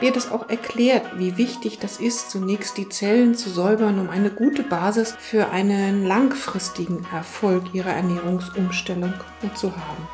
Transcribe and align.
habe 0.00 0.06
ihr 0.06 0.14
das 0.14 0.32
auch 0.32 0.48
erklärt, 0.48 1.18
wie 1.18 1.36
wichtig 1.36 1.78
das 1.78 2.00
ist, 2.00 2.30
zunächst 2.30 2.78
die 2.78 2.88
Zellen 2.88 3.34
zu 3.34 3.50
säubern, 3.50 3.98
um 3.98 4.08
eine 4.08 4.30
gute 4.30 4.62
Basis 4.62 5.14
für 5.18 5.50
einen 5.50 6.06
langfristigen 6.06 7.06
Erfolg 7.12 7.74
ihrer 7.74 7.90
Ernährungsumstellung 7.90 9.12
zu 9.54 9.70
haben. 9.76 10.08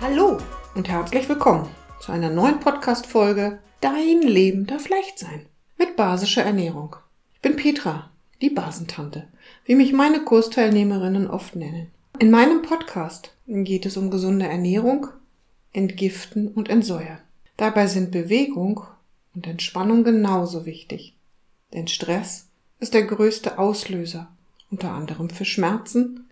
Hallo 0.00 0.38
und 0.74 0.88
herzlich 0.88 1.28
willkommen 1.28 1.68
zu 2.00 2.10
einer 2.10 2.30
neuen 2.30 2.58
Podcast-Folge 2.58 3.60
Dein 3.80 4.22
Leben 4.22 4.66
darf 4.66 4.88
leicht 4.88 5.20
sein 5.20 5.46
mit 5.78 5.94
basischer 5.94 6.42
Ernährung. 6.42 6.96
Ich 7.36 7.42
bin 7.42 7.54
Petra, 7.54 8.10
die 8.42 8.50
Basentante, 8.50 9.28
wie 9.66 9.76
mich 9.76 9.92
meine 9.92 10.18
Kursteilnehmerinnen 10.24 11.30
oft 11.30 11.54
nennen. 11.54 11.92
In 12.18 12.32
meinem 12.32 12.62
Podcast 12.62 13.30
geht 13.46 13.86
es 13.86 13.96
um 13.96 14.10
gesunde 14.10 14.48
Ernährung, 14.48 15.10
Entgiften 15.76 16.48
und 16.48 16.70
Entsäuern. 16.70 17.18
Dabei 17.56 17.86
sind 17.86 18.10
Bewegung 18.10 18.82
und 19.34 19.46
Entspannung 19.46 20.04
genauso 20.04 20.64
wichtig. 20.64 21.14
Denn 21.72 21.86
Stress 21.86 22.48
ist 22.80 22.94
der 22.94 23.04
größte 23.04 23.58
Auslöser, 23.58 24.28
unter 24.70 24.92
anderem 24.92 25.28
für 25.28 25.44
Schmerzen, 25.44 26.28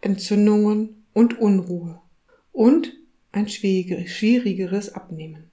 Entzündungen 0.00 1.04
und 1.14 1.38
Unruhe 1.40 1.98
und 2.52 2.92
ein 3.32 3.48
schwierigeres 3.48 4.94
Abnehmen. 4.94 5.50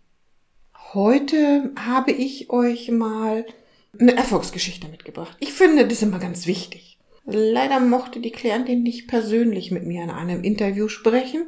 Heute 0.93 1.71
habe 1.77 2.11
ich 2.11 2.49
euch 2.49 2.91
mal 2.91 3.45
eine 3.97 4.15
Erfolgsgeschichte 4.15 4.89
mitgebracht. 4.89 5.37
Ich 5.39 5.53
finde 5.53 5.87
das 5.87 6.01
immer 6.01 6.19
ganz 6.19 6.47
wichtig. 6.47 6.97
Leider 7.25 7.79
mochte 7.79 8.19
die 8.19 8.31
Klientin 8.31 8.83
nicht 8.83 9.07
persönlich 9.07 9.71
mit 9.71 9.85
mir 9.85 10.03
in 10.03 10.09
einem 10.09 10.43
Interview 10.43 10.89
sprechen 10.89 11.47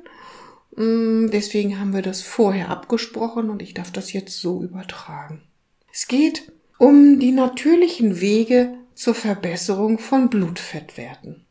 deswegen 0.76 1.80
haben 1.80 1.94
wir 1.94 2.02
das 2.02 2.22
vorher 2.22 2.70
abgesprochen 2.70 3.50
und 3.50 3.62
ich 3.62 3.74
darf 3.74 3.92
das 3.92 4.14
jetzt 4.14 4.40
so 4.40 4.64
übertragen. 4.64 5.42
Es 5.92 6.08
geht 6.08 6.52
um 6.80 7.20
die 7.20 7.32
natürlichen 7.32 8.20
Wege 8.20 8.74
zur 8.96 9.14
Verbesserung 9.14 10.00
von 10.00 10.30
Blutfettwerten. 10.30 11.46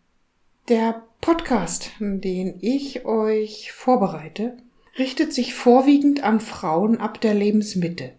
Der 0.68 1.02
Podcast, 1.20 1.90
den 2.00 2.54
ich 2.60 3.04
euch 3.04 3.72
vorbereite, 3.72 4.56
richtet 4.98 5.32
sich 5.32 5.54
vorwiegend 5.54 6.22
an 6.22 6.40
Frauen 6.40 6.98
ab 6.98 7.20
der 7.20 7.34
Lebensmitte, 7.34 8.12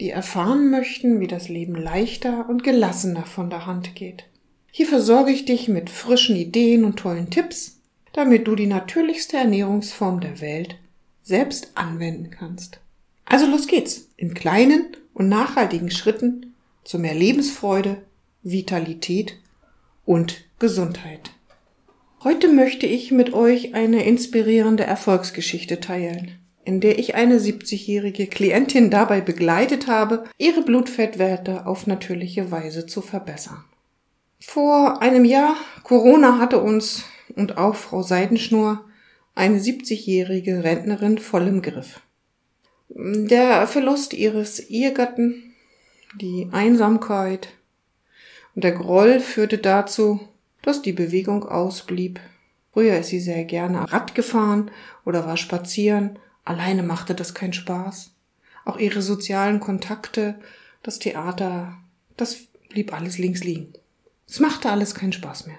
die 0.00 0.10
erfahren 0.10 0.70
möchten, 0.70 1.20
wie 1.20 1.26
das 1.26 1.48
Leben 1.48 1.74
leichter 1.74 2.48
und 2.48 2.64
gelassener 2.64 3.26
von 3.26 3.50
der 3.50 3.66
Hand 3.66 3.94
geht. 3.94 4.24
Hier 4.70 4.86
versorge 4.86 5.32
ich 5.32 5.44
dich 5.44 5.68
mit 5.68 5.90
frischen 5.90 6.36
Ideen 6.36 6.84
und 6.84 6.96
tollen 6.96 7.30
Tipps, 7.30 7.79
damit 8.12 8.46
du 8.46 8.54
die 8.54 8.66
natürlichste 8.66 9.36
Ernährungsform 9.36 10.20
der 10.20 10.40
Welt 10.40 10.76
selbst 11.22 11.72
anwenden 11.74 12.30
kannst. 12.30 12.80
Also 13.24 13.46
los 13.46 13.66
geht's, 13.66 14.08
in 14.16 14.34
kleinen 14.34 14.96
und 15.14 15.28
nachhaltigen 15.28 15.90
Schritten 15.90 16.54
zu 16.84 16.98
mehr 16.98 17.14
Lebensfreude, 17.14 17.98
Vitalität 18.42 19.36
und 20.04 20.44
Gesundheit. 20.58 21.30
Heute 22.24 22.48
möchte 22.48 22.86
ich 22.86 23.12
mit 23.12 23.32
euch 23.32 23.74
eine 23.74 24.04
inspirierende 24.04 24.84
Erfolgsgeschichte 24.84 25.80
teilen, 25.80 26.38
in 26.64 26.80
der 26.80 26.98
ich 26.98 27.14
eine 27.14 27.38
70-jährige 27.38 28.26
Klientin 28.26 28.90
dabei 28.90 29.20
begleitet 29.20 29.86
habe, 29.86 30.24
ihre 30.36 30.62
Blutfettwerte 30.62 31.66
auf 31.66 31.86
natürliche 31.86 32.50
Weise 32.50 32.86
zu 32.86 33.00
verbessern. 33.00 33.64
Vor 34.40 35.00
einem 35.00 35.24
Jahr, 35.24 35.56
Corona 35.82 36.38
hatte 36.38 36.58
uns 36.58 37.04
und 37.36 37.58
auch 37.58 37.74
Frau 37.74 38.02
Seidenschnur, 38.02 38.84
eine 39.34 39.58
70-jährige 39.58 40.64
Rentnerin, 40.64 41.18
voll 41.18 41.46
im 41.46 41.62
Griff. 41.62 42.00
Der 42.88 43.66
Verlust 43.66 44.14
ihres 44.14 44.58
Ehegatten, 44.58 45.54
die 46.16 46.48
Einsamkeit 46.50 47.48
und 48.54 48.64
der 48.64 48.72
Groll 48.72 49.20
führte 49.20 49.58
dazu, 49.58 50.20
dass 50.62 50.82
die 50.82 50.92
Bewegung 50.92 51.44
ausblieb. 51.44 52.20
Früher 52.72 52.98
ist 52.98 53.08
sie 53.08 53.20
sehr 53.20 53.44
gerne 53.44 53.90
Rad 53.92 54.14
gefahren 54.14 54.70
oder 55.04 55.24
war 55.26 55.36
spazieren. 55.36 56.18
Alleine 56.44 56.82
machte 56.82 57.14
das 57.14 57.34
keinen 57.34 57.52
Spaß. 57.52 58.12
Auch 58.64 58.76
ihre 58.78 59.02
sozialen 59.02 59.60
Kontakte, 59.60 60.38
das 60.82 60.98
Theater, 60.98 61.78
das 62.16 62.36
blieb 62.68 62.92
alles 62.92 63.18
links 63.18 63.44
liegen. 63.44 63.72
Es 64.28 64.40
machte 64.40 64.70
alles 64.70 64.94
keinen 64.94 65.12
Spaß 65.12 65.46
mehr. 65.46 65.58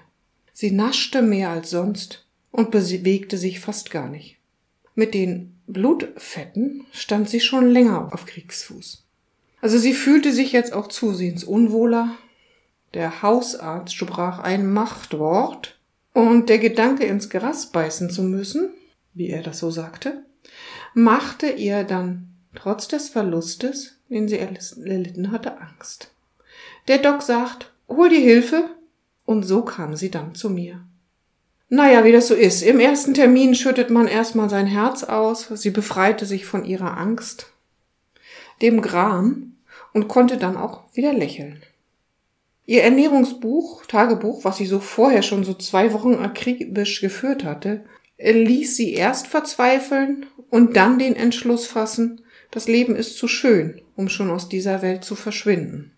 Sie 0.52 0.70
naschte 0.70 1.22
mehr 1.22 1.50
als 1.50 1.70
sonst 1.70 2.26
und 2.50 2.70
bewegte 2.70 3.38
sich 3.38 3.60
fast 3.60 3.90
gar 3.90 4.08
nicht. 4.08 4.36
Mit 4.94 5.14
den 5.14 5.56
Blutfetten 5.66 6.84
stand 6.92 7.30
sie 7.30 7.40
schon 7.40 7.70
länger 7.70 8.12
auf 8.12 8.26
Kriegsfuß. 8.26 9.04
Also 9.60 9.78
sie 9.78 9.94
fühlte 9.94 10.32
sich 10.32 10.52
jetzt 10.52 10.72
auch 10.72 10.88
zusehends 10.88 11.44
unwohler. 11.44 12.16
Der 12.94 13.22
Hausarzt 13.22 13.94
sprach 13.94 14.40
ein 14.40 14.70
Machtwort 14.70 15.78
und 16.12 16.48
der 16.48 16.58
Gedanke 16.58 17.04
ins 17.04 17.30
Gras 17.30 17.70
beißen 17.70 18.10
zu 18.10 18.22
müssen, 18.22 18.70
wie 19.14 19.28
er 19.28 19.42
das 19.42 19.60
so 19.60 19.70
sagte, 19.70 20.24
machte 20.94 21.48
ihr 21.48 21.84
dann 21.84 22.28
trotz 22.54 22.88
des 22.88 23.08
Verlustes, 23.08 23.96
den 24.10 24.28
sie 24.28 24.38
erlitten 24.38 25.30
hatte, 25.30 25.58
Angst. 25.58 26.10
Der 26.88 26.98
Doc 26.98 27.22
sagt, 27.22 27.72
hol 27.88 28.10
die 28.10 28.20
Hilfe, 28.20 28.68
und 29.24 29.44
so 29.44 29.62
kam 29.62 29.96
sie 29.96 30.10
dann 30.10 30.34
zu 30.34 30.50
mir. 30.50 30.84
Naja, 31.68 32.04
wie 32.04 32.12
das 32.12 32.28
so 32.28 32.34
ist. 32.34 32.62
Im 32.62 32.80
ersten 32.80 33.14
Termin 33.14 33.54
schüttet 33.54 33.88
man 33.88 34.06
erstmal 34.06 34.50
sein 34.50 34.66
Herz 34.66 35.04
aus. 35.04 35.48
Sie 35.48 35.70
befreite 35.70 36.26
sich 36.26 36.44
von 36.44 36.66
ihrer 36.66 36.98
Angst, 36.98 37.50
dem 38.60 38.82
Gram 38.82 39.54
und 39.94 40.08
konnte 40.08 40.36
dann 40.36 40.58
auch 40.58 40.82
wieder 40.92 41.14
lächeln. 41.14 41.62
Ihr 42.66 42.82
Ernährungsbuch, 42.82 43.86
Tagebuch, 43.86 44.44
was 44.44 44.58
sie 44.58 44.66
so 44.66 44.80
vorher 44.80 45.22
schon 45.22 45.44
so 45.44 45.54
zwei 45.54 45.92
Wochen 45.92 46.14
akribisch 46.14 47.00
geführt 47.00 47.42
hatte, 47.42 47.84
ließ 48.18 48.76
sie 48.76 48.92
erst 48.92 49.26
verzweifeln 49.26 50.26
und 50.50 50.76
dann 50.76 50.98
den 50.98 51.16
Entschluss 51.16 51.66
fassen, 51.66 52.20
das 52.50 52.68
Leben 52.68 52.94
ist 52.94 53.16
zu 53.16 53.28
schön, 53.28 53.80
um 53.96 54.10
schon 54.10 54.30
aus 54.30 54.48
dieser 54.48 54.82
Welt 54.82 55.04
zu 55.04 55.16
verschwinden. 55.16 55.92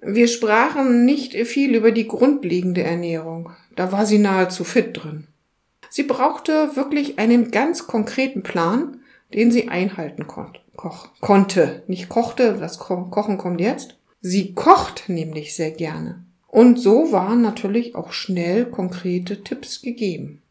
Wir 0.00 0.28
sprachen 0.28 1.04
nicht 1.04 1.34
viel 1.34 1.74
über 1.74 1.90
die 1.90 2.06
grundlegende 2.06 2.82
Ernährung. 2.82 3.50
Da 3.74 3.90
war 3.90 4.06
sie 4.06 4.18
nahezu 4.18 4.64
fit 4.64 4.96
drin. 4.96 5.26
Sie 5.90 6.04
brauchte 6.04 6.76
wirklich 6.76 7.18
einen 7.18 7.50
ganz 7.50 7.86
konkreten 7.86 8.42
Plan, 8.42 9.00
den 9.34 9.50
sie 9.50 9.68
einhalten 9.68 10.26
kon 10.26 10.52
konnte. 11.20 11.82
Nicht 11.88 12.08
kochte, 12.08 12.56
das 12.58 12.78
Ko 12.78 13.06
Kochen 13.10 13.38
kommt 13.38 13.60
jetzt. 13.60 13.96
Sie 14.20 14.54
kocht 14.54 15.08
nämlich 15.08 15.54
sehr 15.54 15.72
gerne. 15.72 16.24
Und 16.46 16.78
so 16.78 17.12
waren 17.12 17.42
natürlich 17.42 17.94
auch 17.94 18.12
schnell 18.12 18.66
konkrete 18.66 19.42
Tipps 19.42 19.82
gegeben. 19.82 20.42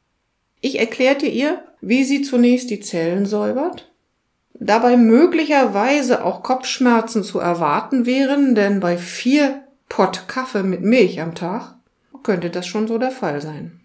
Ich 0.59 0.79
erklärte 0.79 1.28
ihr, 1.28 1.64
wie 1.81 2.03
sie 2.03 2.22
zunächst 2.22 2.69
die 2.69 2.79
Zellen 2.79 3.25
säubert, 3.25 3.87
dabei 4.59 4.97
möglicherweise 4.97 6.23
auch 6.23 6.44
Kopfschmerzen 6.44 7.23
zu 7.23 7.40
erwarten 7.40 8.06
wären, 8.06 8.56
denn 8.56 8.79
bei 8.79 8.97
vier 8.97 9.63
Pott 9.90 10.28
Kaffee 10.28 10.63
mit 10.63 10.81
Milch 10.81 11.22
am 11.22 11.35
Tag 11.35 11.75
könnte 12.23 12.50
das 12.50 12.67
schon 12.67 12.88
so 12.88 12.97
der 12.97 13.12
Fall 13.12 13.41
sein. 13.41 13.79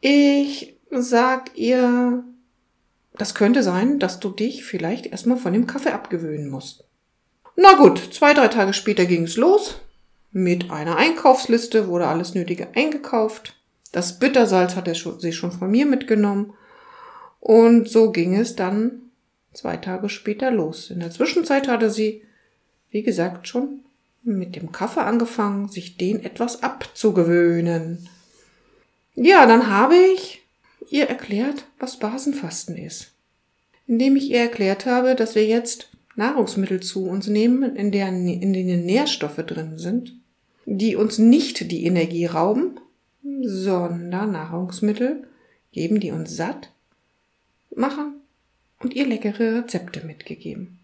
Ich 0.00 0.76
sag 0.90 1.56
ihr, 1.56 2.24
das 3.16 3.34
könnte 3.34 3.62
sein, 3.62 3.98
dass 3.98 4.20
du 4.20 4.30
dich 4.30 4.64
vielleicht 4.64 5.06
erstmal 5.06 5.36
von 5.36 5.52
dem 5.52 5.66
Kaffee 5.66 5.92
abgewöhnen 5.92 6.50
musst. 6.50 6.84
Na 7.56 7.74
gut, 7.74 7.98
zwei, 8.12 8.34
drei 8.34 8.48
Tage 8.48 8.72
später 8.72 9.04
ging's 9.04 9.36
los. 9.36 9.80
Mit 10.32 10.70
einer 10.70 10.96
Einkaufsliste 10.96 11.88
wurde 11.88 12.08
alles 12.08 12.34
Nötige 12.34 12.68
eingekauft. 12.74 13.54
Das 13.92 14.18
Bittersalz 14.18 14.74
hat 14.74 14.88
er 14.88 14.94
sie 14.94 15.32
schon 15.32 15.52
von 15.52 15.70
mir 15.70 15.84
mitgenommen. 15.84 16.54
Und 17.40 17.88
so 17.88 18.10
ging 18.10 18.34
es 18.34 18.56
dann 18.56 19.01
zwei 19.52 19.76
Tage 19.76 20.08
später 20.08 20.50
los. 20.50 20.90
In 20.90 21.00
der 21.00 21.10
Zwischenzeit 21.10 21.68
hatte 21.68 21.90
sie, 21.90 22.22
wie 22.90 23.02
gesagt, 23.02 23.48
schon 23.48 23.80
mit 24.22 24.56
dem 24.56 24.72
Kaffee 24.72 25.02
angefangen, 25.02 25.68
sich 25.68 25.96
den 25.96 26.24
etwas 26.24 26.62
abzugewöhnen. 26.62 28.08
Ja, 29.14 29.46
dann 29.46 29.68
habe 29.68 29.96
ich 29.96 30.42
ihr 30.90 31.08
erklärt, 31.08 31.64
was 31.78 31.98
Basenfasten 31.98 32.76
ist. 32.76 33.12
Indem 33.86 34.16
ich 34.16 34.30
ihr 34.30 34.40
erklärt 34.40 34.86
habe, 34.86 35.14
dass 35.14 35.34
wir 35.34 35.44
jetzt 35.44 35.88
Nahrungsmittel 36.14 36.80
zu 36.80 37.06
uns 37.06 37.26
nehmen, 37.26 37.76
in, 37.76 37.90
deren, 37.90 38.28
in 38.28 38.52
denen 38.52 38.84
Nährstoffe 38.84 39.44
drin 39.46 39.78
sind, 39.78 40.14
die 40.66 40.94
uns 40.94 41.18
nicht 41.18 41.70
die 41.70 41.84
Energie 41.84 42.26
rauben, 42.26 42.78
sondern 43.42 44.32
Nahrungsmittel 44.32 45.26
geben, 45.72 46.00
die 46.00 46.12
uns 46.12 46.36
satt 46.36 46.70
machen 47.74 48.21
und 48.82 48.94
ihr 48.94 49.06
leckere 49.06 49.62
Rezepte 49.62 50.04
mitgegeben. 50.04 50.78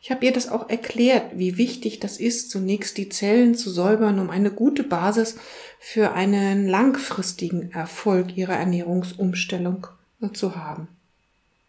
Ich 0.00 0.10
habe 0.10 0.24
ihr 0.24 0.32
das 0.32 0.48
auch 0.48 0.68
erklärt, 0.68 1.32
wie 1.34 1.58
wichtig 1.58 1.98
das 1.98 2.18
ist, 2.18 2.50
zunächst 2.50 2.96
die 2.96 3.08
Zellen 3.08 3.56
zu 3.56 3.70
säubern, 3.70 4.20
um 4.20 4.30
eine 4.30 4.52
gute 4.52 4.84
Basis 4.84 5.36
für 5.80 6.12
einen 6.12 6.68
langfristigen 6.68 7.72
Erfolg 7.72 8.36
ihrer 8.36 8.54
Ernährungsumstellung 8.54 9.88
zu 10.32 10.54
haben. 10.54 10.86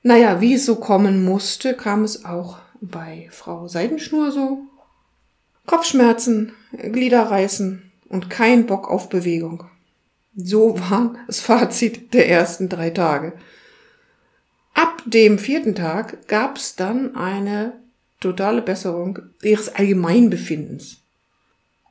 Naja, 0.03 0.39
wie 0.39 0.53
es 0.53 0.65
so 0.65 0.75
kommen 0.75 1.25
musste, 1.25 1.73
kam 1.73 2.03
es 2.03 2.25
auch 2.25 2.59
bei 2.79 3.27
Frau 3.31 3.67
Seidenschnur 3.67 4.31
so. 4.31 4.59
Kopfschmerzen, 5.65 6.53
Gliederreißen 6.71 7.91
und 8.07 8.29
kein 8.29 8.67
Bock 8.67 8.89
auf 8.89 9.09
Bewegung. 9.09 9.65
So 10.35 10.79
war 10.79 11.15
das 11.25 11.39
Fazit 11.39 12.13
der 12.13 12.29
ersten 12.29 12.69
drei 12.69 12.91
Tage. 12.91 13.33
Ab 14.77 15.01
dem 15.05 15.39
vierten 15.39 15.73
Tag 15.73 16.27
gab 16.27 16.57
es 16.57 16.75
dann 16.75 17.15
eine 17.15 17.73
totale 18.19 18.61
Besserung 18.61 19.17
ihres 19.41 19.73
Allgemeinbefindens. 19.73 20.97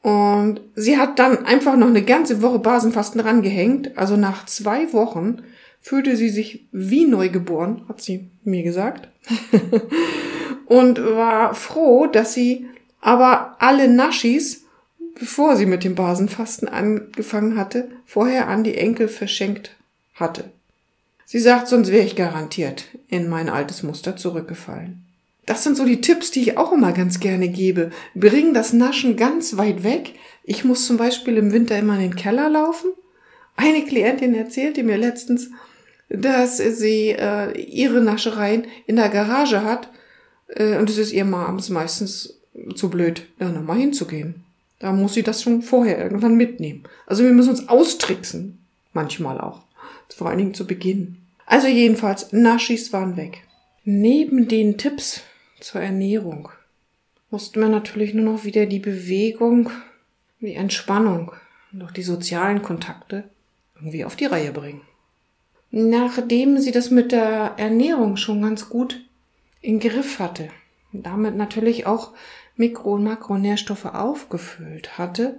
Und 0.03 0.61
sie 0.77 0.97
hat 0.97 1.19
dann 1.19 1.45
einfach 1.47 1.75
noch 1.75 1.89
eine 1.89 2.05
ganze 2.05 2.43
Woche 2.43 2.61
Basenfasten 2.61 3.21
rangehängt. 3.21 3.99
Also 3.99 4.17
nach 4.17 4.47
zwei 4.47 4.93
Wochen 4.93 5.43
fühlte 5.81 6.17
sie 6.17 6.29
sich 6.29 6.69
wie 6.71 7.07
neugeboren, 7.07 7.83
hat 7.89 8.01
sie 8.01 8.31
mir 8.45 8.63
gesagt. 8.63 9.09
und 10.67 11.03
war 11.03 11.57
froh, 11.57 12.07
dass 12.07 12.35
sie 12.35 12.69
aber 13.01 13.57
alle 13.59 13.89
Naschis, 13.89 14.63
bevor 15.19 15.57
sie 15.57 15.67
mit 15.67 15.83
dem 15.83 15.97
Basenfasten 15.97 16.69
angefangen 16.69 17.57
hatte, 17.57 17.91
vorher 18.05 18.47
an 18.47 18.63
die 18.63 18.77
Enkel 18.77 19.09
verschenkt 19.09 19.75
hatte. 20.15 20.53
Sie 21.29 21.41
sagt, 21.41 21.67
sonst 21.67 21.91
wäre 21.91 22.07
ich 22.07 22.15
garantiert 22.15 22.85
in 23.09 23.29
mein 23.29 23.49
altes 23.49 23.83
Muster 23.83 24.17
zurückgefallen. 24.17 25.05
Das 25.45 25.65
sind 25.65 25.77
so 25.77 25.85
die 25.85 26.01
Tipps, 26.01 26.31
die 26.31 26.41
ich 26.41 26.57
auch 26.57 26.73
immer 26.73 26.93
ganz 26.93 27.21
gerne 27.21 27.49
gebe. 27.49 27.91
Bring 28.15 28.55
das 28.55 28.73
Naschen 28.73 29.17
ganz 29.17 29.57
weit 29.57 29.83
weg. 29.83 30.15
Ich 30.45 30.65
muss 30.65 30.87
zum 30.87 30.97
Beispiel 30.97 31.37
im 31.37 31.53
Winter 31.53 31.77
immer 31.79 31.95
in 31.95 32.01
den 32.01 32.17
Keller 32.17 32.49
laufen. 32.49 32.93
Eine 33.57 33.85
Klientin 33.85 34.35
erzählte 34.35 34.85
mir 34.85 34.97
letztens, 34.97 35.51
dass 36.09 36.59
sie 36.59 37.11
äh, 37.11 37.59
ihre 37.61 38.01
Naschereien 38.01 38.67
in 38.87 38.97
der 38.97 39.09
Garage 39.09 39.65
hat 39.65 39.91
äh, 40.49 40.79
und 40.79 40.89
es 40.89 40.99
ist 40.99 41.13
ihr 41.13 41.27
abends 41.27 41.71
meistens 41.71 42.39
zu 42.77 42.89
blöd, 42.89 43.27
da 43.39 43.49
nochmal 43.49 43.79
hinzugehen. 43.79 44.45
Da 44.79 44.93
muss 44.93 45.15
sie 45.15 45.23
das 45.23 45.43
schon 45.43 45.63
vorher 45.63 45.99
irgendwann 45.99 46.37
mitnehmen. 46.37 46.85
Also 47.07 47.25
wir 47.25 47.33
müssen 47.33 47.51
uns 47.51 47.69
austricksen. 47.69 48.59
Manchmal 48.93 49.41
auch. 49.41 49.66
Vor 50.09 50.29
allen 50.29 50.39
Dingen 50.39 50.55
zu 50.55 50.67
Beginn. 50.67 51.19
Also 51.47 51.69
jedenfalls, 51.69 52.33
Naschis 52.33 52.93
waren 52.93 53.17
weg. 53.17 53.43
Neben 53.85 54.49
den 54.49 54.79
Tipps 54.79 55.23
zur 55.61 55.81
Ernährung 55.81 56.49
mussten 57.31 57.61
wir 57.61 57.69
natürlich 57.69 58.15
nur 58.15 58.25
noch 58.25 58.45
wieder 58.45 58.67
die 58.67 58.79
Bewegung, 58.79 59.71
die 60.41 60.55
Entspannung 60.55 61.33
und 61.73 61.83
auch 61.83 61.91
die 61.91 62.03
sozialen 62.03 62.63
Kontakte 62.63 63.25
irgendwie 63.77 64.05
auf 64.05 64.17
die 64.17 64.27
Reihe 64.27 64.53
bringen. 64.53 64.83
Nachdem 65.71 66.59
sie 66.59 66.73
das 66.73 66.91
mit 66.91 67.13
der 67.13 67.55
Ernährung 67.59 68.17
schon 68.17 68.43
ganz 68.43 68.69
gut 68.69 69.05
in 69.61 69.81
Griff 69.81 70.19
hatte, 70.19 70.49
damit 70.93 71.37
natürlich 71.37 71.87
auch 71.87 72.13
Mikro- 72.57 72.95
und 72.95 73.05
Makronährstoffe 73.05 73.87
aufgefüllt 73.87 74.97
hatte, 74.99 75.39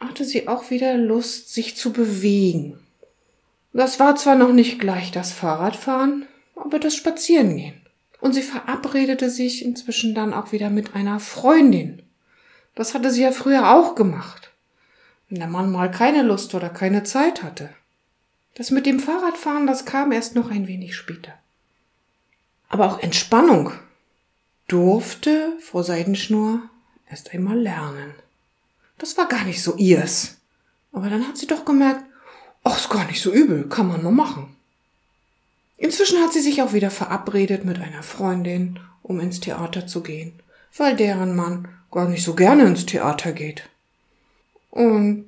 hatte 0.00 0.24
sie 0.24 0.48
auch 0.48 0.70
wieder 0.70 0.96
Lust, 0.96 1.52
sich 1.54 1.76
zu 1.76 1.92
bewegen. 1.92 2.78
Das 3.72 4.00
war 4.00 4.16
zwar 4.16 4.34
noch 4.34 4.52
nicht 4.52 4.80
gleich 4.80 5.12
das 5.12 5.32
Fahrradfahren, 5.32 6.26
aber 6.56 6.78
das 6.78 6.94
Spazierengehen. 6.94 7.80
Und 8.20 8.34
sie 8.34 8.42
verabredete 8.42 9.30
sich 9.30 9.64
inzwischen 9.64 10.14
dann 10.14 10.34
auch 10.34 10.52
wieder 10.52 10.70
mit 10.70 10.94
einer 10.94 11.20
Freundin. 11.20 12.02
Das 12.74 12.94
hatte 12.94 13.10
sie 13.10 13.22
ja 13.22 13.32
früher 13.32 13.70
auch 13.74 13.94
gemacht. 13.94 14.50
Wenn 15.28 15.38
der 15.38 15.48
Mann 15.48 15.70
mal 15.70 15.90
keine 15.90 16.22
Lust 16.22 16.54
oder 16.54 16.68
keine 16.68 17.04
Zeit 17.04 17.42
hatte. 17.42 17.70
Das 18.54 18.70
mit 18.70 18.84
dem 18.84 19.00
Fahrradfahren, 19.00 19.66
das 19.66 19.84
kam 19.84 20.12
erst 20.12 20.34
noch 20.34 20.50
ein 20.50 20.66
wenig 20.66 20.96
später. 20.96 21.32
Aber 22.68 22.86
auch 22.86 22.98
Entspannung 22.98 23.72
durfte 24.68 25.56
Frau 25.60 25.82
Seidenschnur 25.82 26.62
erst 27.08 27.32
einmal 27.32 27.58
lernen. 27.58 28.14
Das 28.98 29.16
war 29.16 29.26
gar 29.26 29.44
nicht 29.44 29.62
so 29.62 29.76
ihrs. 29.76 30.36
Aber 30.92 31.08
dann 31.08 31.26
hat 31.26 31.38
sie 31.38 31.46
doch 31.46 31.64
gemerkt, 31.64 32.04
ach, 32.64 32.76
ist 32.76 32.90
gar 32.90 33.06
nicht 33.06 33.20
so 33.20 33.32
übel, 33.32 33.68
kann 33.68 33.88
man 33.88 34.02
nur 34.02 34.12
machen. 34.12 34.54
Inzwischen 35.76 36.20
hat 36.20 36.32
sie 36.32 36.40
sich 36.40 36.60
auch 36.62 36.72
wieder 36.72 36.90
verabredet 36.90 37.64
mit 37.64 37.80
einer 37.80 38.02
Freundin, 38.02 38.78
um 39.02 39.18
ins 39.18 39.40
Theater 39.40 39.86
zu 39.86 40.02
gehen, 40.02 40.34
weil 40.76 40.94
deren 40.94 41.34
Mann 41.34 41.68
gar 41.90 42.08
nicht 42.08 42.22
so 42.22 42.34
gerne 42.34 42.64
ins 42.64 42.86
Theater 42.86 43.32
geht. 43.32 43.68
Und 44.70 45.24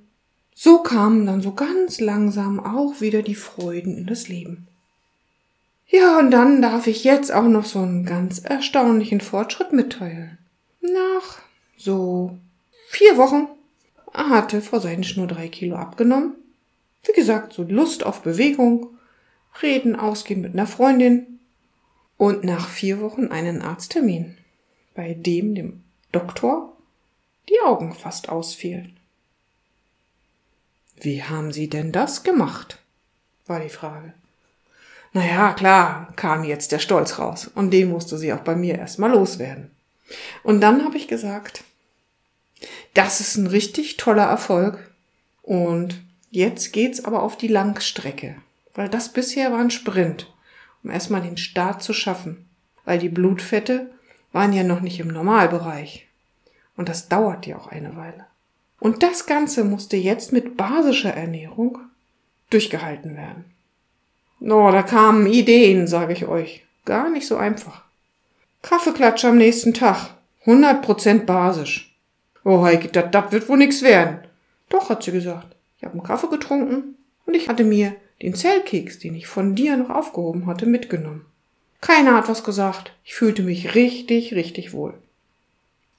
so 0.55 0.83
kamen 0.83 1.27
dann 1.27 1.41
so 1.41 1.53
ganz 1.53 2.01
langsam 2.01 2.61
auch 2.61 3.01
wieder 3.01 3.23
die 3.23 3.35
Freuden 3.35 3.97
in 3.97 4.07
das 4.07 4.29
Leben. 4.29 4.69
Ja, 5.89 6.19
und 6.19 6.31
dann 6.31 6.63
darf 6.63 6.87
ich 6.87 7.03
jetzt 7.03 7.33
auch 7.33 7.49
noch 7.49 7.65
so 7.65 7.81
einen 7.81 8.05
ganz 8.05 8.39
erstaunlichen 8.39 9.21
Fortschritt 9.21 9.73
mitteilen. 9.73 10.39
Nach 10.81 11.39
so 11.77 12.39
vier 12.89 13.17
Wochen 13.17 13.49
hatte 14.13 14.61
Frau 14.61 14.79
Seidenschnur 14.79 15.27
drei 15.27 15.49
Kilo 15.49 15.77
abgenommen 15.77 16.35
wie 17.05 17.13
gesagt, 17.13 17.53
so 17.53 17.63
Lust 17.63 18.05
auf 18.05 18.23
Bewegung, 18.23 18.89
reden, 19.63 19.97
ausgehen 19.97 20.41
mit 20.41 20.55
einer 20.55 20.67
Freundin 20.67 21.41
und 22.17 22.45
nach 22.45 22.69
vier 22.69 23.01
Wochen 23.01 23.29
einen 23.29 23.63
Arzttermin, 23.63 24.37
bei 24.95 25.15
dem 25.15 25.55
dem 25.55 25.83
Doktor 26.13 26.77
die 27.49 27.61
Augen 27.65 27.93
fast 27.95 28.29
ausfielen. 28.29 28.97
Wie 31.01 31.23
haben 31.23 31.53
Sie 31.53 31.69
denn 31.69 31.93
das 31.93 32.23
gemacht? 32.23 32.79
war 33.47 33.59
die 33.59 33.69
Frage. 33.69 34.15
Naja, 35.13 35.53
klar, 35.53 36.13
kam 36.17 36.45
jetzt 36.45 36.73
der 36.73 36.79
Stolz 36.79 37.19
raus 37.19 37.51
und 37.55 37.71
den 37.71 37.91
musste 37.91 38.17
sie 38.17 38.33
auch 38.33 38.41
bei 38.41 38.55
mir 38.55 38.79
erstmal 38.79 39.11
loswerden. 39.11 39.71
Und 40.43 40.61
dann 40.61 40.85
habe 40.85 40.97
ich 40.97 41.09
gesagt, 41.09 41.65
das 42.95 43.21
ist 43.21 43.37
ein 43.37 43.47
richtig 43.47 43.97
toller 43.97 44.25
Erfolg 44.25 44.91
und 45.43 46.01
Jetzt 46.35 46.73
geht's 46.73 47.05
aber 47.05 47.23
auf 47.23 47.37
die 47.37 47.47
Langstrecke, 47.47 48.37
weil 48.75 48.89
das 48.89 49.11
bisher 49.11 49.53
war 49.53 49.59
ein 49.59 49.71
Sprint, 49.71 50.33
um 50.83 50.91
erstmal 50.91 51.21
den 51.21 51.37
Start 51.37 51.83
zu 51.83 51.93
schaffen, 51.93 52.49
weil 52.87 52.99
die 52.99 53.11
Blutfette 53.11 53.91
waren 54.33 54.55
ja 54.55 54.63
noch 54.63 54.81
nicht 54.81 54.99
im 54.99 55.09
Normalbereich. 55.09 56.07
Und 56.79 56.89
das 56.89 57.11
dauert 57.11 57.47
ja 57.47 57.59
auch 57.59 57.67
eine 57.67 57.97
Weile. 57.97 58.25
Und 58.81 59.03
das 59.03 59.27
Ganze 59.27 59.63
musste 59.63 59.99
jetzt 59.99 60.33
mit 60.33 60.57
basischer 60.57 61.13
Ernährung 61.13 61.77
durchgehalten 62.49 63.15
werden. 63.15 63.45
No, 64.41 64.73
da 64.73 64.83
kamen 64.83 65.27
Ideen, 65.27 65.87
sage 65.87 66.15
ich 66.15 66.25
euch. 66.25 66.65
Gar 66.87 67.11
nicht 67.11 67.27
so 67.27 67.37
einfach. 67.37 67.83
Kaffeeklatsch 68.63 69.27
am 69.27 69.37
nächsten 69.37 69.75
Tag. 69.75 70.15
100% 70.47 71.27
basisch. 71.27 71.95
Oh, 72.43 72.65
Heike, 72.65 72.89
das 72.89 73.33
wird 73.33 73.51
wohl 73.51 73.59
nix 73.59 73.83
werden. 73.83 74.21
Doch, 74.71 74.89
hat 74.89 75.03
sie 75.03 75.13
gesagt. 75.13 75.52
Ich 75.83 75.87
habe 75.87 75.99
einen 75.99 76.07
Kaffee 76.07 76.29
getrunken 76.29 76.95
und 77.27 77.35
ich 77.35 77.49
hatte 77.49 77.65
mir 77.65 77.97
den 78.23 78.37
Zellkeks, 78.37 79.01
den 79.01 79.17
ich 79.17 79.27
von 79.27 79.57
dir 79.57 79.77
noch 79.77 79.91
aufgehoben 79.91 80.47
hatte, 80.47 80.65
mitgenommen. 80.65 81.27
Keiner 81.81 82.15
hat 82.15 82.29
was 82.29 82.45
gesagt. 82.45 82.93
Ich 83.05 83.15
fühlte 83.15 83.43
mich 83.43 83.75
richtig, 83.75 84.33
richtig 84.33 84.73
wohl. 84.73 84.95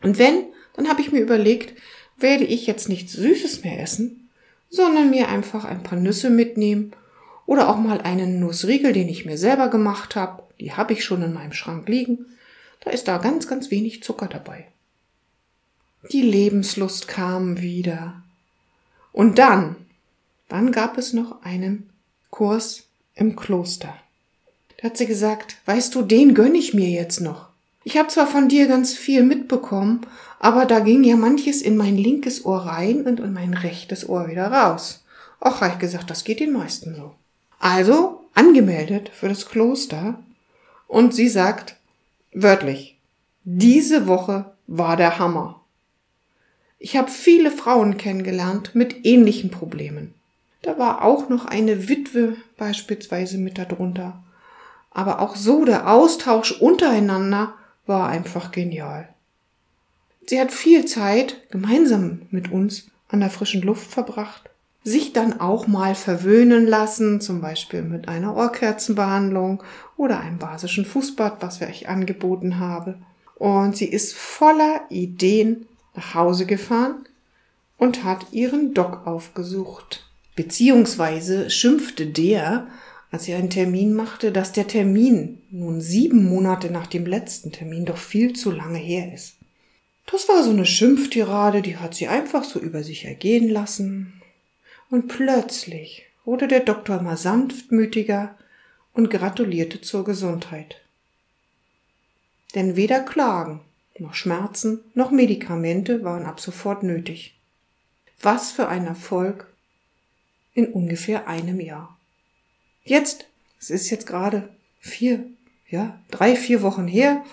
Und 0.02 0.18
wenn, 0.18 0.46
dann 0.78 0.88
habe 0.88 1.02
ich 1.02 1.12
mir 1.12 1.20
überlegt, 1.20 1.78
werde 2.16 2.46
ich 2.46 2.66
jetzt 2.66 2.88
nichts 2.88 3.12
Süßes 3.12 3.66
mehr 3.66 3.82
essen, 3.82 4.30
sondern 4.70 5.10
mir 5.10 5.28
einfach 5.28 5.66
ein 5.66 5.84
paar 5.84 6.00
Nüsse 6.00 6.30
mitnehmen 6.30 6.94
oder 7.46 7.68
auch 7.68 7.78
mal 7.78 8.00
einen 8.00 8.40
Nussriegel, 8.40 8.94
den 8.94 9.10
ich 9.10 9.26
mir 9.26 9.38
selber 9.38 9.68
gemacht 9.68 10.16
habe. 10.16 10.44
Die 10.62 10.72
habe 10.72 10.94
ich 10.94 11.04
schon 11.04 11.24
in 11.24 11.34
meinem 11.34 11.52
Schrank 11.52 11.90
liegen. 11.90 12.26
Da 12.80 12.92
ist 12.92 13.10
da 13.10 13.18
ganz, 13.18 13.50
ganz 13.50 13.70
wenig 13.70 14.02
Zucker 14.02 14.28
dabei. 14.28 14.66
Die 16.14 16.22
Lebenslust 16.22 17.10
kam 17.10 17.60
wieder. 17.60 18.23
Und 19.14 19.38
dann, 19.38 19.78
dann 20.50 20.74
gab 20.74 20.98
es 20.98 21.14
noch 21.14 21.44
einen 21.44 21.90
Kurs 22.30 22.84
im 23.16 23.38
Kloster. 23.38 23.96
Da 24.78 24.90
hat 24.90 24.98
sie 24.98 25.06
gesagt, 25.06 25.58
weißt 25.66 25.96
du, 25.96 26.02
den 26.02 26.34
gönn 26.34 26.56
ich 26.56 26.74
mir 26.74 26.90
jetzt 26.90 27.22
noch. 27.22 27.48
Ich 27.86 27.98
habe 27.98 28.10
zwar 28.10 28.28
von 28.28 28.50
dir 28.50 28.68
ganz 28.68 28.94
viel 28.94 29.24
mitbekommen, 29.24 30.02
aber 30.40 30.66
da 30.66 30.80
ging 30.80 31.04
ja 31.04 31.16
manches 31.16 31.62
in 31.62 31.78
mein 31.78 31.96
linkes 31.96 32.44
Ohr 32.44 32.66
rein 32.66 33.06
und 33.06 33.20
in 33.20 33.34
mein 33.34 33.54
rechtes 33.54 34.10
Ohr 34.10 34.28
wieder 34.28 34.48
raus. 34.48 35.04
Och, 35.40 35.62
hab 35.62 35.74
ich 35.74 35.80
gesagt, 35.80 36.10
das 36.10 36.24
geht 36.24 36.40
den 36.40 36.54
meisten 36.54 36.96
so. 36.96 37.14
Also 37.60 38.22
angemeldet 38.34 39.10
für 39.14 39.30
das 39.30 39.46
Kloster 39.46 40.20
und 40.88 41.14
sie 41.14 41.30
sagt 41.30 41.76
wörtlich, 42.34 42.98
diese 43.44 44.08
Woche 44.08 44.54
war 44.68 44.98
der 44.98 45.20
Hammer. 45.20 45.62
Ich 46.84 46.98
habe 46.98 47.10
viele 47.10 47.50
Frauen 47.50 47.96
kennengelernt 47.96 48.76
mit 48.76 49.06
ähnlichen 49.06 49.50
Problemen. 49.50 50.14
Da 50.64 50.78
war 50.78 51.02
auch 51.02 51.30
noch 51.30 51.46
eine 51.46 51.88
Witwe 51.88 52.36
beispielsweise 52.58 53.38
mit 53.38 53.58
darunter. 53.58 54.22
Aber 54.92 55.22
auch 55.22 55.38
so 55.38 55.64
der 55.64 55.90
Austausch 55.90 56.52
untereinander 56.52 57.54
war 57.86 58.10
einfach 58.10 58.52
genial. 58.52 59.08
Sie 60.26 60.38
hat 60.38 60.52
viel 60.52 60.84
Zeit 60.84 61.50
gemeinsam 61.52 62.24
mit 62.32 62.52
uns 62.52 62.88
an 63.08 63.22
der 63.22 63.30
frischen 63.30 63.62
Luft 63.62 63.90
verbracht. 63.90 64.50
sich 64.84 65.14
dann 65.14 65.40
auch 65.40 65.68
mal 65.68 65.96
verwöhnen 65.96 66.68
lassen, 66.68 67.22
zum 67.22 67.40
Beispiel 67.40 67.82
mit 67.82 68.10
einer 68.10 68.36
Ohrkerzenbehandlung 68.36 69.64
oder 69.96 70.20
einem 70.20 70.38
basischen 70.38 70.84
Fußbad, 70.84 71.38
was 71.40 71.62
wir 71.62 71.70
euch 71.70 71.88
angeboten 71.88 72.60
habe. 72.60 72.96
Und 73.36 73.78
sie 73.78 73.86
ist 73.86 74.14
voller 74.14 74.82
Ideen 74.90 75.66
nach 75.96 76.14
Hause 76.14 76.46
gefahren 76.46 77.06
und 77.78 78.04
hat 78.04 78.28
ihren 78.32 78.74
Doc 78.74 79.06
aufgesucht. 79.06 80.06
Beziehungsweise 80.36 81.50
schimpfte 81.50 82.08
der, 82.08 82.68
als 83.12 83.26
sie 83.26 83.34
einen 83.34 83.52
Termin 83.52 83.94
machte, 83.94 84.32
dass 84.32 84.52
der 84.52 84.68
Termin 84.68 85.42
nun 85.52 85.82
sieben 85.82 86.26
Monate 86.26 86.72
nach 86.72 86.88
dem 86.88 87.06
letzten 87.06 87.52
Termin 87.52 87.86
doch 87.86 87.98
viel 87.98 88.34
zu 88.34 88.50
lange 88.50 88.80
her 88.80 89.14
ist. 89.14 89.36
Das 90.12 90.28
war 90.28 90.44
so 90.44 90.50
eine 90.50 90.66
Schimpftirade, 90.66 91.62
die 91.62 91.78
hat 91.78 91.94
sie 91.94 92.08
einfach 92.08 92.44
so 92.44 92.60
über 92.60 92.84
sich 92.84 93.06
ergehen 93.06 93.50
lassen. 93.50 94.22
Und 94.90 95.08
plötzlich 95.08 96.04
wurde 96.26 96.48
der 96.48 96.62
Doktor 96.62 97.02
mal 97.02 97.18
sanftmütiger 97.18 98.36
und 98.94 99.10
gratulierte 99.10 99.82
zur 99.82 100.04
Gesundheit. 100.04 100.78
Denn 102.56 102.76
weder 102.76 103.00
Klagen, 103.00 103.62
noch 104.00 104.14
Schmerzen, 104.14 104.80
noch 104.94 105.12
Medikamente 105.12 106.04
waren 106.04 106.26
ab 106.26 106.40
sofort 106.40 106.84
nötig. 106.84 107.36
Was 108.22 108.52
für 108.52 108.68
ein 108.68 108.88
Erfolg 108.88 109.48
in 110.54 110.68
ungefähr 110.68 111.28
einem 111.28 111.60
Jahr. 111.60 111.98
Jetzt, 112.84 113.26
es 113.60 113.70
ist 113.70 113.90
jetzt 113.90 114.08
gerade 114.08 114.50
vier, 114.80 115.26
ja, 115.70 116.00
drei, 116.12 116.36
vier 116.36 116.62
Wochen 116.62 116.88
her, 116.88 117.24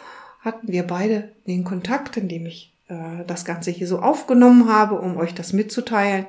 hatten 0.41 0.69
wir 0.69 0.85
beide 0.87 1.33
den 1.47 1.65
Kontakt, 1.65 2.17
in 2.17 2.29
dem 2.29 2.47
ich 2.47 2.73
äh, 2.89 3.25
das 3.27 3.45
Ganze 3.45 3.71
hier 3.71 3.87
so 3.87 4.01
aufgenommen 4.01 4.69
habe, 4.69 4.99
um 4.99 5.17
euch 5.17 5.35
das 5.35 5.53
mitzuteilen, 5.53 6.27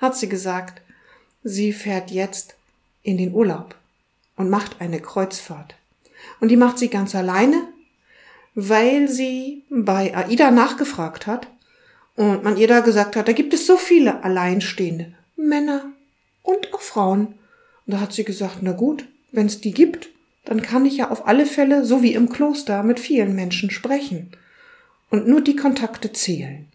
hat 0.00 0.16
sie 0.16 0.28
gesagt, 0.28 0.82
sie 1.44 1.72
fährt 1.72 2.10
jetzt 2.10 2.56
in 3.02 3.18
den 3.18 3.32
Urlaub 3.32 3.74
und 4.36 4.50
macht 4.50 4.80
eine 4.80 5.00
Kreuzfahrt. 5.00 5.74
Und 6.40 6.48
die 6.48 6.56
macht 6.56 6.78
sie 6.78 6.88
ganz 6.88 7.14
alleine, 7.14 7.68
weil 8.54 9.08
sie 9.08 9.64
bei 9.70 10.14
AIDA 10.14 10.50
nachgefragt 10.50 11.26
hat 11.26 11.48
und 12.16 12.44
man 12.44 12.56
ihr 12.56 12.68
da 12.68 12.80
gesagt 12.80 13.16
hat, 13.16 13.28
da 13.28 13.32
gibt 13.32 13.54
es 13.54 13.66
so 13.66 13.76
viele 13.76 14.22
alleinstehende 14.24 15.14
Männer 15.36 15.84
und 16.42 16.72
auch 16.74 16.80
Frauen. 16.80 17.34
Und 17.86 17.94
da 17.94 18.00
hat 18.00 18.12
sie 18.12 18.24
gesagt, 18.24 18.58
na 18.60 18.72
gut, 18.72 19.06
wenn 19.32 19.46
es 19.46 19.60
die 19.60 19.72
gibt, 19.72 20.10
dann 20.44 20.62
kann 20.62 20.86
ich 20.86 20.98
ja 20.98 21.10
auf 21.10 21.26
alle 21.26 21.46
Fälle, 21.46 21.84
so 21.84 22.02
wie 22.02 22.14
im 22.14 22.28
Kloster, 22.28 22.82
mit 22.82 23.00
vielen 23.00 23.34
Menschen 23.34 23.70
sprechen. 23.70 24.32
Und 25.10 25.26
nur 25.26 25.40
die 25.40 25.56
Kontakte 25.56 26.12
zählen. 26.12 26.66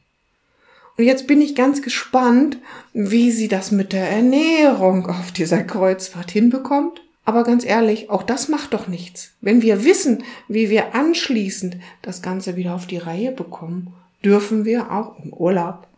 Und 0.97 1.03
jetzt 1.03 1.27
bin 1.27 1.41
ich 1.41 1.55
ganz 1.55 1.81
gespannt, 1.81 2.57
wie 2.93 3.31
sie 3.31 3.47
das 3.47 3.71
mit 3.71 3.93
der 3.93 4.09
Ernährung 4.09 5.07
auf 5.07 5.31
dieser 5.31 5.63
Kreuzfahrt 5.63 6.31
hinbekommt. 6.31 7.01
Aber 7.27 7.43
ganz 7.43 7.65
ehrlich, 7.65 8.09
auch 8.09 8.23
das 8.23 8.47
macht 8.47 8.73
doch 8.73 8.87
nichts. 8.87 9.33
Wenn 9.41 9.61
wir 9.61 9.83
wissen, 9.83 10.23
wie 10.47 10.69
wir 10.69 10.95
anschließend 10.95 11.75
das 12.01 12.21
Ganze 12.21 12.55
wieder 12.55 12.73
auf 12.73 12.87
die 12.87 12.95
Reihe 12.95 13.33
bekommen, 13.33 13.93
dürfen 14.23 14.63
wir 14.63 14.93
auch 14.93 15.19
im 15.21 15.33
Urlaub 15.33 15.89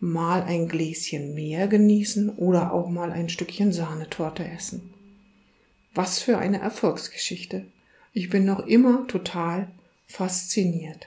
mal 0.00 0.42
ein 0.42 0.66
Gläschen 0.66 1.34
mehr 1.34 1.68
genießen 1.68 2.30
oder 2.30 2.72
auch 2.72 2.90
mal 2.90 3.12
ein 3.12 3.28
Stückchen 3.28 3.72
Sahnetorte 3.72 4.44
essen. 4.44 4.92
Was 5.94 6.18
für 6.18 6.38
eine 6.38 6.60
Erfolgsgeschichte. 6.60 7.64
Ich 8.12 8.28
bin 8.28 8.44
noch 8.44 8.66
immer 8.66 9.06
total 9.06 9.70
fasziniert. 10.08 11.06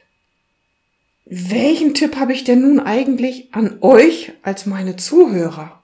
Welchen 1.26 1.94
Tipp 1.94 2.16
habe 2.16 2.32
ich 2.32 2.46
denn 2.46 2.62
nun 2.62 2.80
eigentlich 2.80 3.54
an 3.54 3.80
euch 3.82 4.32
als 4.42 4.66
meine 4.66 4.96
Zuhörer? 4.96 5.82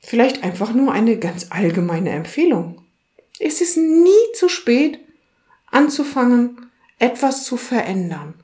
Vielleicht 0.00 0.44
einfach 0.44 0.72
nur 0.72 0.92
eine 0.92 1.18
ganz 1.18 1.48
allgemeine 1.50 2.10
Empfehlung. 2.10 2.82
Es 3.38 3.60
ist 3.60 3.76
nie 3.76 4.32
zu 4.34 4.48
spät, 4.48 4.98
anzufangen, 5.70 6.70
etwas 6.98 7.44
zu 7.44 7.56
verändern. 7.56 8.34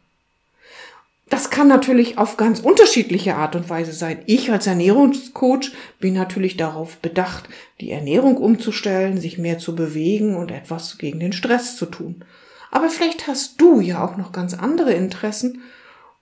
Das 1.31 1.51
kann 1.51 1.69
natürlich 1.69 2.19
auf 2.19 2.37
ganz 2.37 2.61
unterschiedliche 2.61 3.35
Art 3.37 3.57
und 3.57 3.69
Weise 3.69 3.93
sein. 3.93 4.23
Ich 4.27 4.53
als 4.53 4.67
Ernährungscoach 4.67 5.73
bin 5.99 6.15
natürlich 6.15 6.57
darauf 6.57 6.99
bedacht, 6.99 7.49
die 7.81 7.91
Ernährung 7.91 8.37
umzustellen, 8.37 9.19
sich 9.19 9.39
mehr 9.39 9.59
zu 9.59 9.75
bewegen 9.75 10.37
und 10.37 10.51
etwas 10.51 10.99
gegen 10.99 11.21
den 11.21 11.33
Stress 11.33 11.77
zu 11.77 11.87
tun. 11.87 12.25
Aber 12.71 12.91
vielleicht 12.91 13.27
hast 13.27 13.61
du 13.61 13.81
ja 13.81 14.05
auch 14.05 14.17
noch 14.17 14.33
ganz 14.33 14.55
andere 14.55 14.93
Interessen 14.93 15.63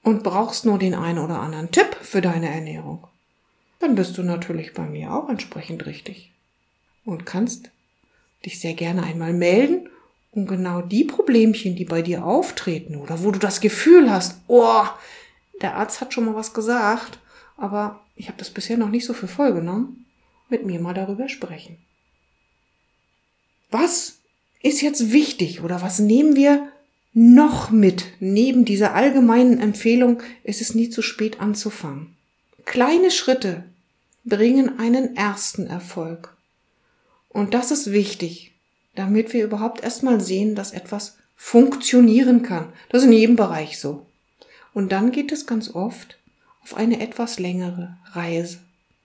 und 0.02 0.22
brauchst 0.22 0.64
nur 0.64 0.78
den 0.78 0.94
einen 0.94 1.18
oder 1.18 1.40
anderen 1.40 1.70
Tipp 1.70 1.96
für 2.00 2.20
deine 2.20 2.48
Ernährung. 2.48 3.06
Dann 3.82 3.96
bist 3.96 4.16
du 4.16 4.22
natürlich 4.22 4.74
bei 4.74 4.84
mir 4.84 5.12
auch 5.12 5.28
entsprechend 5.28 5.86
richtig 5.86 6.30
und 7.04 7.26
kannst 7.26 7.72
dich 8.46 8.60
sehr 8.60 8.74
gerne 8.74 9.02
einmal 9.02 9.32
melden 9.32 9.88
und 10.30 10.46
genau 10.46 10.82
die 10.82 11.02
Problemchen, 11.02 11.74
die 11.74 11.84
bei 11.84 12.00
dir 12.00 12.24
auftreten 12.24 12.94
oder 12.94 13.24
wo 13.24 13.32
du 13.32 13.40
das 13.40 13.60
Gefühl 13.60 14.08
hast, 14.08 14.40
oh, 14.46 14.84
der 15.62 15.74
Arzt 15.74 16.00
hat 16.00 16.14
schon 16.14 16.26
mal 16.26 16.36
was 16.36 16.54
gesagt, 16.54 17.18
aber 17.56 18.00
ich 18.14 18.28
habe 18.28 18.38
das 18.38 18.50
bisher 18.50 18.78
noch 18.78 18.88
nicht 18.88 19.04
so 19.04 19.14
für 19.14 19.26
voll 19.26 19.52
genommen, 19.52 20.06
mit 20.48 20.64
mir 20.64 20.78
mal 20.78 20.94
darüber 20.94 21.28
sprechen. 21.28 21.76
Was 23.72 24.20
ist 24.62 24.80
jetzt 24.80 25.10
wichtig 25.10 25.60
oder 25.60 25.82
was 25.82 25.98
nehmen 25.98 26.36
wir 26.36 26.68
noch 27.14 27.72
mit 27.72 28.04
neben 28.20 28.64
dieser 28.64 28.94
allgemeinen 28.94 29.58
Empfehlung, 29.58 30.22
ist 30.44 30.60
es 30.60 30.76
nie 30.76 30.88
zu 30.88 31.02
spät 31.02 31.40
anzufangen? 31.40 32.16
Kleine 32.64 33.10
Schritte 33.10 33.64
bringen 34.24 34.78
einen 34.78 35.16
ersten 35.16 35.66
Erfolg. 35.66 36.36
Und 37.28 37.54
das 37.54 37.70
ist 37.70 37.92
wichtig, 37.92 38.52
damit 38.94 39.32
wir 39.32 39.44
überhaupt 39.44 39.82
erstmal 39.82 40.20
sehen, 40.20 40.54
dass 40.54 40.72
etwas 40.72 41.16
funktionieren 41.36 42.42
kann. 42.42 42.72
Das 42.90 43.02
ist 43.02 43.08
in 43.08 43.14
jedem 43.14 43.36
Bereich 43.36 43.78
so. 43.78 44.06
Und 44.74 44.92
dann 44.92 45.12
geht 45.12 45.32
es 45.32 45.46
ganz 45.46 45.74
oft 45.74 46.18
auf 46.62 46.76
eine 46.76 47.00
etwas 47.00 47.38
längere 47.38 47.96
Reise. 48.12 48.58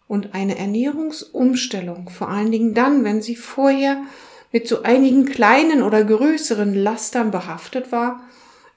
Und 0.07 0.33
eine 0.33 0.57
Ernährungsumstellung, 0.57 2.09
vor 2.09 2.29
allen 2.29 2.51
Dingen 2.51 2.73
dann, 2.73 3.03
wenn 3.03 3.21
sie 3.21 3.35
vorher 3.35 4.03
mit 4.51 4.67
so 4.67 4.83
einigen 4.83 5.25
kleinen 5.25 5.81
oder 5.81 6.03
größeren 6.03 6.73
Lastern 6.73 7.31
behaftet 7.31 7.91
war, 7.91 8.21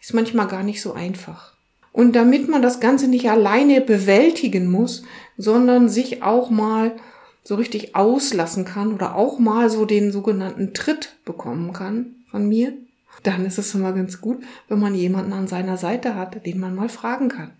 ist 0.00 0.14
manchmal 0.14 0.48
gar 0.48 0.62
nicht 0.62 0.82
so 0.82 0.92
einfach. 0.92 1.54
Und 1.92 2.14
damit 2.14 2.48
man 2.48 2.62
das 2.62 2.80
Ganze 2.80 3.08
nicht 3.08 3.28
alleine 3.28 3.80
bewältigen 3.80 4.70
muss, 4.70 5.02
sondern 5.36 5.88
sich 5.88 6.22
auch 6.22 6.50
mal 6.50 6.92
so 7.42 7.56
richtig 7.56 7.96
auslassen 7.96 8.64
kann 8.64 8.92
oder 8.92 9.16
auch 9.16 9.38
mal 9.38 9.70
so 9.70 9.84
den 9.84 10.12
sogenannten 10.12 10.72
Tritt 10.74 11.16
bekommen 11.24 11.72
kann 11.72 12.14
von 12.30 12.48
mir, 12.48 12.72
dann 13.22 13.44
ist 13.44 13.58
es 13.58 13.74
immer 13.74 13.92
ganz 13.92 14.20
gut, 14.20 14.42
wenn 14.68 14.78
man 14.78 14.94
jemanden 14.94 15.32
an 15.32 15.48
seiner 15.48 15.76
Seite 15.76 16.14
hat, 16.14 16.46
den 16.46 16.60
man 16.60 16.74
mal 16.74 16.88
fragen 16.88 17.28
kann, 17.28 17.50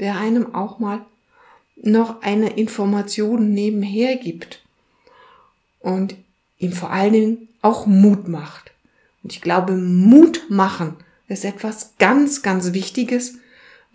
der 0.00 0.18
einem 0.18 0.54
auch 0.54 0.78
mal 0.78 1.04
noch 1.76 2.22
eine 2.22 2.50
Information 2.50 3.52
nebenher 3.52 4.16
gibt. 4.16 4.62
Und 5.80 6.16
ihm 6.58 6.72
vor 6.72 6.90
allen 6.90 7.12
Dingen 7.12 7.48
auch 7.62 7.86
Mut 7.86 8.28
macht. 8.28 8.72
Und 9.22 9.32
ich 9.32 9.40
glaube, 9.40 9.74
Mut 9.74 10.46
machen 10.48 10.96
ist 11.28 11.44
etwas 11.44 11.94
ganz, 11.98 12.42
ganz 12.42 12.72
Wichtiges, 12.72 13.38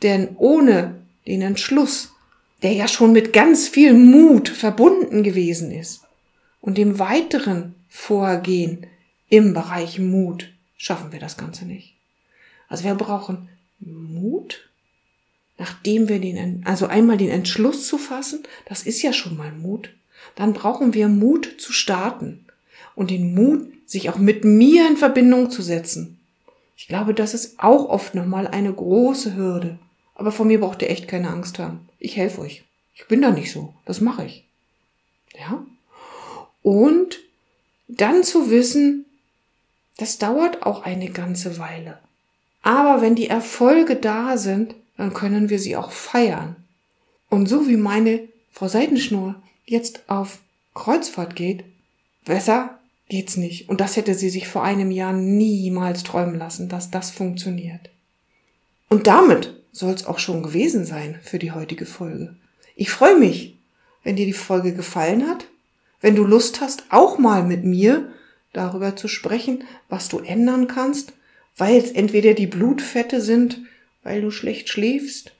denn 0.03 0.36
ohne 0.38 0.96
den 1.27 1.41
Entschluss, 1.41 2.13
der 2.62 2.74
ja 2.74 2.88
schon 2.88 3.12
mit 3.12 3.34
ganz 3.34 3.68
viel 3.68 3.94
Mut 3.94 4.50
verbunden 4.50 5.24
gewesen 5.24 5.72
ist, 5.72 6.01
und 6.62 6.77
dem 6.77 7.00
weiteren 7.00 7.75
Vorgehen 7.88 8.86
im 9.29 9.53
Bereich 9.53 10.00
Mut, 10.00 10.50
schaffen 10.77 11.12
wir 11.12 11.20
das 11.20 11.38
Ganze 11.38 11.65
nicht. 11.65 11.94
Also 12.68 12.84
wir 12.84 12.96
brauchen 12.96 13.50
Mut, 13.79 14.70
nachdem 15.58 16.10
wir 16.10 16.20
den, 16.20 16.63
also 16.65 16.88
einmal 16.88 17.18
den 17.18 17.29
Entschluss 17.29 17.88
zu 17.88 17.98
fassen, 17.98 18.44
das 18.65 18.84
ist 18.84 19.01
ja 19.01 19.13
schon 19.13 19.38
mal 19.38 19.51
Mut, 19.51 19.91
dann 20.36 20.53
brauchen 20.53 20.94
wir 20.94 21.08
Mut 21.08 21.56
zu 21.60 21.74
starten 21.74 22.46
und 22.96 23.10
den 23.10 23.34
Mut, 23.34 23.68
sich 23.86 24.10
auch 24.10 24.18
mit 24.18 24.46
mir 24.46 24.88
in 24.88 24.98
Verbindung 24.98 25.50
zu 25.50 25.63
setzen. 25.63 26.20
Ich 26.77 26.88
glaube, 26.88 27.13
das 27.13 27.34
ist 27.34 27.60
auch 27.60 27.89
oft 27.89 28.13
nochmal 28.13 28.48
eine 28.48 28.72
große 28.72 29.36
Hürde. 29.36 29.79
Aber 30.19 30.33
vor 30.33 30.45
mir 30.45 30.59
braucht 30.59 30.81
ihr 30.81 30.89
echt 30.89 31.07
keine 31.07 31.29
Angst 31.29 31.59
haben. 31.59 31.88
Ich 31.97 32.17
helfe 32.17 32.41
euch. 32.41 32.65
Ich 32.93 33.07
bin 33.07 33.21
da 33.21 33.31
nicht 33.31 33.53
so. 33.53 33.73
Das 33.85 34.01
mache 34.01 34.25
ich. 34.25 34.43
Ja? 35.33 35.65
Und 36.61 37.19
dann 37.88 38.25
zu 38.25 38.51
wissen, 38.51 39.05
das 39.95 40.17
dauert 40.17 40.63
auch 40.63 40.83
eine 40.83 41.09
ganze 41.09 41.57
Weile. 41.57 41.99
Aber 42.63 43.01
wenn 43.01 43.15
die 43.15 43.29
Erfolge 43.29 43.95
da 43.95 44.38
sind, 44.38 44.75
dann 44.97 45.13
können 45.13 45.49
wir 45.49 45.57
sie 45.57 45.77
auch 45.77 45.93
feiern. 45.93 46.57
Und 47.29 47.47
so 47.47 47.69
wie 47.69 47.77
meine 47.77 48.27
Frau 48.51 48.67
Seidenschnur 48.67 49.41
jetzt 49.65 50.01
auf 50.09 50.39
Kreuzfahrt 50.73 51.38
geht, 51.38 51.63
besser 52.25 52.77
geht's 53.07 53.38
nicht. 53.38 53.69
Und 53.69 53.79
das 53.79 53.95
hätte 53.95 54.15
sie 54.15 54.29
sich 54.29 54.49
vor 54.49 54.63
einem 54.63 54.91
Jahr 54.91 55.13
niemals 55.13 56.03
träumen 56.03 56.35
lassen, 56.35 56.67
dass 56.67 56.91
das 56.91 57.09
funktioniert. 57.09 57.89
Und 58.89 59.07
damit 59.07 59.58
soll 59.71 59.93
es 59.93 60.05
auch 60.05 60.19
schon 60.19 60.43
gewesen 60.43 60.85
sein 60.85 61.19
für 61.21 61.39
die 61.39 61.51
heutige 61.51 61.85
Folge. 61.85 62.35
Ich 62.75 62.89
freue 62.89 63.17
mich, 63.17 63.57
wenn 64.03 64.15
dir 64.15 64.25
die 64.25 64.33
Folge 64.33 64.73
gefallen 64.73 65.27
hat, 65.27 65.45
wenn 66.01 66.15
du 66.15 66.23
Lust 66.23 66.61
hast, 66.61 66.83
auch 66.89 67.17
mal 67.17 67.43
mit 67.43 67.65
mir 67.65 68.11
darüber 68.53 68.95
zu 68.95 69.07
sprechen, 69.07 69.63
was 69.89 70.09
du 70.09 70.19
ändern 70.19 70.67
kannst, 70.67 71.13
weil 71.57 71.77
es 71.77 71.91
entweder 71.91 72.33
die 72.33 72.47
Blutfette 72.47 73.21
sind, 73.21 73.59
weil 74.03 74.21
du 74.21 74.31
schlecht 74.31 74.69
schläfst 74.69 75.33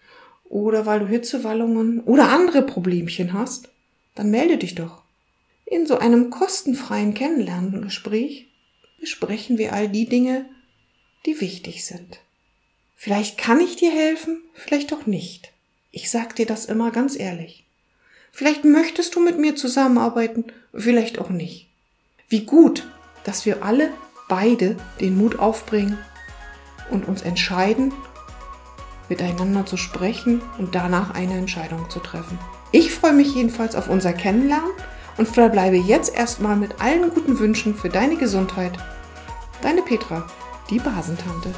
oder 0.50 0.86
weil 0.86 1.00
du 1.00 1.08
Hitzewallungen 1.08 2.02
oder 2.02 2.30
andere 2.30 2.62
Problemchen 2.62 3.34
hast, 3.34 3.70
dann 4.16 4.32
melde 4.32 4.58
dich 4.58 4.76
doch. 4.76 5.04
In 5.66 5.86
so 5.86 5.98
einem 5.98 6.30
kostenfreien 6.30 7.14
Kennenlerngespräch 7.14 8.48
besprechen 9.00 9.58
wir 9.58 9.74
all 9.74 9.88
die 9.88 10.08
Dinge, 10.08 10.46
die 11.26 11.40
wichtig 11.40 11.86
sind. 11.86 12.20
Vielleicht 13.02 13.38
kann 13.38 13.62
ich 13.62 13.78
dir 13.78 13.92
helfen, 13.92 14.42
vielleicht 14.54 14.92
auch 14.92 15.06
nicht. 15.06 15.54
Ich 15.90 16.12
sag 16.12 16.36
dir 16.36 16.46
das 16.46 16.66
immer 16.66 16.92
ganz 16.92 17.18
ehrlich. 17.18 17.66
Vielleicht 18.34 18.66
möchtest 18.66 19.16
du 19.16 19.22
mit 19.22 19.40
mir 19.40 19.56
zusammenarbeiten, 19.56 20.48
vielleicht 20.74 21.18
auch 21.18 21.30
nicht. 21.30 21.70
Wie 22.28 22.44
gut, 22.44 22.86
dass 23.24 23.46
wir 23.46 23.64
alle 23.64 23.90
beide 24.28 24.76
den 25.00 25.18
Mut 25.18 25.40
aufbringen 25.40 25.98
und 26.92 27.08
uns 27.08 27.22
entscheiden, 27.22 27.94
miteinander 29.08 29.66
zu 29.66 29.78
sprechen 29.78 30.42
und 30.58 30.76
danach 30.76 31.12
eine 31.12 31.38
Entscheidung 31.38 31.90
zu 31.90 32.00
treffen. 32.00 32.38
Ich 32.74 32.92
freue 32.92 33.14
mich 33.14 33.34
jedenfalls 33.34 33.76
auf 33.78 33.88
unser 33.88 34.12
Kennenlernen 34.12 34.74
und 35.16 35.30
verbleibe 35.30 35.78
jetzt 35.78 36.14
erstmal 36.14 36.58
mit 36.58 36.82
allen 36.82 37.10
guten 37.12 37.40
Wünschen 37.40 37.76
für 37.76 37.88
deine 37.88 38.18
Gesundheit. 38.18 38.78
Deine 39.62 39.84
Petra, 39.84 40.28
die 40.70 40.80
Basentante. 40.80 41.54